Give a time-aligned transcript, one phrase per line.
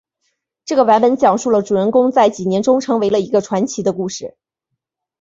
[0.65, 4.35] 这个版本讲述了主人公在几年中成为了一个传奇的故事。